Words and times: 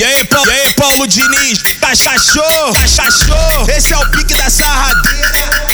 E 0.00 0.02
aí, 0.02 0.24
Paulo, 0.24 0.50
e 0.50 0.54
aí, 0.54 0.72
Paulo 0.72 1.06
Diniz, 1.06 1.62
cachachô, 1.78 2.42
cachachô, 2.72 3.70
esse 3.76 3.92
é 3.92 3.98
o 3.98 4.10
pique 4.12 4.34
da 4.34 4.48
sarradeira. 4.48 5.69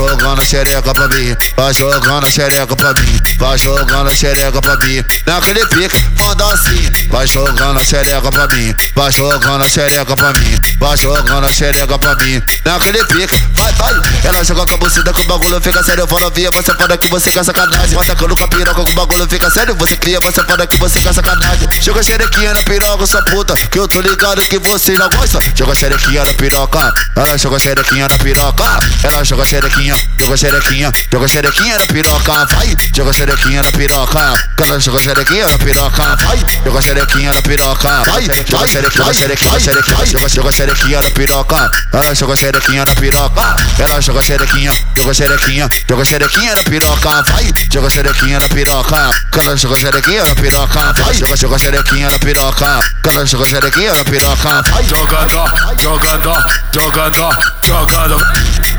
Jogando 0.00 0.40
a 0.40 0.44
xereca 0.44 0.94
pra 0.94 1.08
mim, 1.08 1.36
vai 1.56 1.74
jogando 1.74 2.26
a 2.26 2.30
xereca 2.30 2.74
pra 2.74 2.94
mim, 2.94 3.20
vai 3.38 3.58
jogando 3.58 4.08
a 4.08 4.14
xereca 4.14 4.62
pra 4.62 4.76
mim. 4.76 5.04
Naquele 5.26 5.66
pique, 5.66 6.04
manda 6.18 6.44
assim. 6.52 6.90
Vai 7.10 7.26
jogando 7.26 7.78
a 7.78 7.84
xereca 7.84 8.30
pra 8.30 8.46
mim, 8.48 8.74
vai 8.94 9.12
jogando 9.12 9.62
a 9.62 9.68
xereca 9.68 10.16
pra 10.16 10.32
mim, 10.32 10.58
vai 10.78 10.96
jogando 10.96 11.46
a 11.46 11.52
xereca 11.52 11.98
pra 11.98 12.14
mim. 12.16 12.42
Naquele 12.64 13.04
pique, 13.04 13.36
vai, 13.54 13.72
vai. 13.74 13.94
Ela 14.24 14.42
joga 14.42 14.66
com 14.66 14.74
a 14.74 14.76
bucida 14.78 15.12
que 15.12 15.20
o 15.20 15.24
bagulho 15.26 15.60
fica 15.60 15.82
sério. 15.82 16.06
Fala, 16.06 16.30
via, 16.30 16.50
você 16.50 16.74
fala 16.74 16.96
que 16.96 17.08
você 17.08 17.30
quer 17.30 17.44
sacanagem. 17.44 17.96
Vai 17.96 18.06
tacando 18.06 18.34
com 18.34 18.44
a 18.44 18.48
piroca 18.48 18.84
que 18.84 18.92
o 18.92 18.94
bagulho 18.94 19.28
fica 19.28 19.50
sério. 19.50 19.74
Você 19.74 19.96
cria, 19.96 20.18
você 20.20 20.42
fala 20.44 20.66
que 20.66 20.78
você 20.78 21.00
quer 21.00 21.12
sacanagem. 21.12 21.68
Joga 21.82 22.02
xerequinha 22.02 22.54
na 22.54 22.62
piroca, 22.62 23.06
sua 23.06 23.22
puta, 23.22 23.54
que 23.54 23.78
eu 23.78 23.86
tô 23.86 24.00
ligado 24.00 24.40
que 24.42 24.58
você 24.58 24.92
não 24.92 25.10
gosta. 25.10 25.40
Joga 25.54 25.74
xerequinha 25.74 26.24
na 26.24 26.32
piroca, 26.34 26.94
ela 27.16 27.36
joga 27.36 27.58
xerequinha 27.58 28.08
na 28.08 28.18
piroca, 28.18 28.64
ela 29.02 29.24
joga 29.24 29.44
xerequinha, 29.44 29.89
joga 30.18 30.36
xerequinha, 30.36 30.92
joga 31.10 31.26
xerequinha 31.28 31.78
na 31.78 31.86
piroca, 31.86 32.46
vai. 32.46 32.76
Joga 32.94 33.12
xerequinha 33.12 33.62
na 33.62 33.72
piroca, 33.72 34.34
ela 34.58 34.78
joga 34.78 35.00
xerequinha 35.00 35.48
na 35.48 35.58
piroca, 35.58 36.16
vai. 36.16 36.38
Joga 36.64 36.80
xerequinha 36.82 37.34
na 37.34 37.42
piroca, 37.42 38.02
vai. 38.04 38.22
Joga 38.46 38.66
xerequinha, 38.66 39.14
xerequinha, 39.14 39.60
xerequinha, 39.60 40.06
joga 40.06 40.28
joga 40.28 40.52
xerequinha 40.52 41.02
na 41.02 41.10
piroca, 41.10 41.70
ela 41.92 42.14
joga 42.14 42.36
xerequinha 42.36 42.84
na 42.84 42.94
piroca, 42.94 43.56
ela 43.78 44.00
joga 44.00 44.22
xerequinha, 44.22 44.72
joga 44.96 45.14
xerequinha, 45.14 45.68
joga 45.88 46.04
xerequinha 46.04 46.54
na 46.54 46.62
piroca, 46.64 47.22
vai. 47.22 47.52
Joga 47.72 47.90
xerequinha 47.90 48.38
na 48.40 48.48
piroca, 48.48 49.10
ela 49.36 49.56
joga 49.56 49.76
xerequinha 49.76 50.24
na 50.26 50.34
piroca, 50.34 50.92
vai. 50.92 51.14
Joga 51.14 51.36
joga 51.36 51.58
xerequinha 51.58 52.10
na 52.10 52.18
piroca, 52.18 52.80
ela 53.08 53.26
joga 53.26 53.46
xerequinha 53.46 53.94
na 53.94 54.04
piroca, 54.04 54.62
vai. 54.70 54.84
Jogador, 54.84 55.50
jogador, 55.80 56.46
jogador, 56.72 57.36
jogador, 57.62 58.26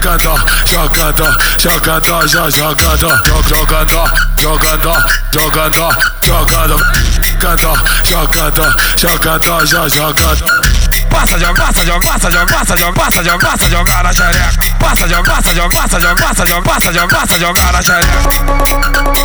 jogador, 0.02 0.40
jogador, 0.66 1.38
jogador, 1.60 2.28
jo- 2.28 2.50
jogador, 2.50 2.98
jo- 2.98 3.44
jogador, 3.48 4.12
jogador, 4.36 5.00
jogador, 5.32 5.96
jogador, 6.24 6.82
jogador, 7.24 7.78
jogador, 8.04 8.76
jogador, 8.98 9.66
jo- 9.66 9.90
jogador. 9.90 10.62
Passa, 11.10 11.38
joga, 11.38 11.54
passa, 11.54 11.86
joga, 11.86 12.00
passa, 12.08 12.32
joga, 12.32 12.46
passa, 12.46 12.76
joga, 12.78 12.94
passa, 12.96 13.24
joga, 13.24 13.38
passa, 13.40 13.70
jogar 13.70 14.04
na 14.04 14.14
xereca. 14.14 14.50
Passa, 14.80 15.08
joga, 15.08 15.24
passa, 15.32 15.54
joga, 15.54 15.70
passa, 15.70 16.00
joga, 16.00 16.16
passa, 16.16 16.46
joga, 16.46 16.64
passa, 16.64 16.94
joga, 16.94 17.08
passa, 17.08 17.38
jogar 17.40 17.74
na 17.74 17.82
xereca. 17.82 19.22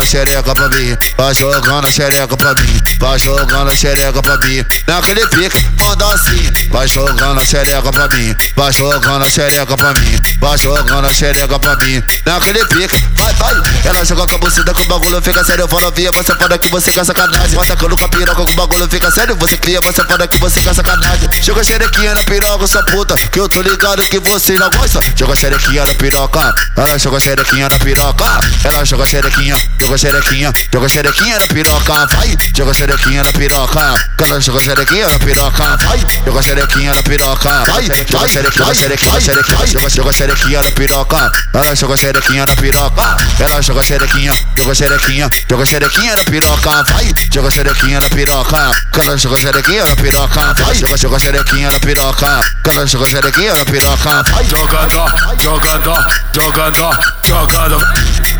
Jogando 0.00 0.02
a 0.02 0.06
xereca 0.06 0.54
pra 0.54 0.68
mim, 0.68 0.96
vai 1.16 1.34
jogando 1.34 1.86
a 1.86 1.90
xereca 1.90 2.36
pra 2.36 2.54
mim, 2.54 2.80
vai 2.98 3.18
jogando 3.18 3.70
a 3.70 3.76
xereca 3.76 4.22
pra 4.22 4.36
mim. 4.38 4.64
Naquele 4.86 5.26
pique, 5.26 5.66
manda 5.78 6.06
assim. 6.14 6.50
Vai 6.70 6.88
jogando 6.88 7.40
a 7.40 7.44
xereca 7.44 7.92
pra 7.92 8.08
mim, 8.08 8.34
vai 8.56 8.72
jogando 8.72 9.24
a 9.24 9.28
xereca 9.28 9.76
pra 9.76 9.92
mim, 9.92 10.20
vai 10.40 10.58
jogando 10.58 11.06
a 11.06 11.12
xereca 11.12 11.58
pra 11.58 11.76
mim. 11.76 12.02
Naquele 12.24 12.64
pique, 12.66 13.04
vai, 13.14 13.34
vai. 13.34 13.54
Ela 13.84 14.04
joga 14.04 14.26
com 14.26 14.34
a 14.36 14.38
bucida 14.38 14.72
que 14.72 14.82
o 14.82 14.86
bagulho 14.86 15.20
fica 15.20 15.44
sério. 15.44 15.68
Fala, 15.68 15.90
via, 15.90 16.10
você 16.12 16.34
fala 16.34 16.58
que 16.58 16.68
você 16.68 16.92
quer 16.92 17.04
sacanagem. 17.04 17.56
Vai 17.56 17.66
tacando 17.66 17.96
com 17.96 18.04
a 18.04 18.08
piroca 18.08 18.44
que 18.44 18.52
o 18.52 18.56
bagulho 18.56 18.88
fica 18.88 19.10
sério. 19.10 19.36
Você 19.36 19.56
cria, 19.56 19.80
você 19.80 20.04
fala 20.04 20.26
que 20.26 20.38
você 20.38 20.62
quer 20.62 20.74
sacanagem. 20.74 21.28
Joga 21.42 21.62
xerequinha 21.62 22.14
na 22.14 22.24
piroca, 22.24 22.66
sua 22.66 22.82
puta, 22.84 23.14
que 23.14 23.40
eu 23.40 23.48
tô 23.48 23.60
ligado 23.60 24.02
que 24.04 24.18
você 24.20 24.54
não 24.58 24.70
gosta. 24.70 25.00
Joga 25.16 25.36
xerequinha 25.36 25.84
na 25.84 25.94
piroca, 25.94 26.54
ela 26.76 26.98
joga 26.98 27.20
xerequinha 27.20 27.68
na 27.68 27.78
piroca, 27.78 28.24
ela 28.64 28.84
joga 28.84 29.06
xerequinha, 29.06 29.56
joga 29.90 29.98
xerequinha, 29.98 30.52
joga 30.72 30.88
xerequinha 30.88 31.36
na 31.40 31.46
piroca, 31.48 32.06
vai. 32.06 32.36
Joga 32.54 32.72
xerequinha 32.72 33.24
na 33.24 33.32
piroca, 33.32 33.94
ela 34.22 34.40
joga 34.40 34.60
xerequinha 34.60 35.08
na 35.08 35.18
piroca, 35.18 35.76
vai. 35.78 36.00
Joga 36.24 36.42
xerequinha 36.42 36.94
na 36.94 37.02
piroca, 37.02 37.64
vai. 37.66 37.82
Joga 38.08 38.28
xerequinha, 38.28 38.74
xerequinha, 38.74 39.20
xerequinha, 39.20 39.66
joga 39.66 39.90
joga 39.90 40.12
xerequinha 40.12 40.62
na 40.62 40.70
piroca, 40.70 41.32
ela 41.52 41.74
joga 41.74 41.96
xerequinha 41.96 42.46
na 42.46 42.54
piroca, 42.54 43.16
ela 43.40 43.60
joga 43.60 43.82
xerequinha, 43.82 44.32
joga 44.56 44.74
xerequinha, 44.74 45.28
joga 45.50 45.66
xerequinha 45.66 46.16
na 46.16 46.24
piroca, 46.24 46.84
vai. 46.84 47.12
Joga 47.32 47.50
xerequinha 47.50 48.00
na 48.00 48.10
piroca, 48.10 48.70
ela 48.94 49.16
joga 49.18 49.38
xerequinha 49.38 49.86
na 49.86 49.96
piroca, 49.96 50.54
vai. 50.54 50.74
Joga 50.76 50.96
joga 50.96 51.18
xerequinha 51.18 51.70
na 51.72 51.80
piroca, 51.80 52.40
ela 52.64 52.86
joga 52.86 53.06
xerequinha 53.06 53.54
na 53.56 53.64
piroca, 53.64 54.22
vai. 54.22 54.44
Jogador, 54.44 55.10
jogador, 55.40 55.40
jogador, 55.40 56.06
jogador, 56.30 56.30
jogador, 56.32 56.94
jogador, 56.94 57.19
jogador, 57.30 57.80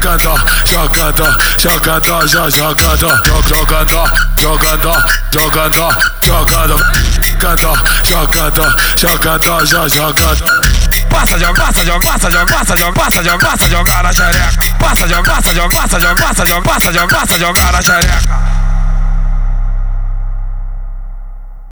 jo- 0.03 0.41
jogador, 0.67 1.39
jo- 1.59 2.29
jogador, 2.29 2.29
jogador, 2.29 4.11
jogador, 4.37 5.01
jogador, 5.23 5.95
jogador, 6.23 7.79
jogador, 8.05 8.75
jogador, 8.97 9.65
jo- 9.67 9.89
jogador. 9.89 10.61
Passa, 11.09 11.39
joga, 11.39 11.55
passa, 11.55 11.85
joga, 11.85 12.01
passa, 12.01 12.31
joga, 12.31 12.47
passa, 12.47 12.77
joga, 12.77 12.93
passa, 12.95 13.23
joga, 13.23 13.39
passa, 13.39 13.69
jogar 13.69 14.03
na 14.03 14.13
xereca. 14.13 14.51
Passa, 14.79 15.07
joga, 15.09 15.23
passa, 15.33 15.55
joga, 15.55 15.69
passa, 15.77 15.99
joga, 16.01 16.15
passa, 16.15 16.45
joga, 16.47 16.63
passa, 16.63 16.93
joga, 16.93 17.09
passa, 17.09 17.39
jogar 17.39 17.73
na 17.73 17.83
xereca. 17.83 18.60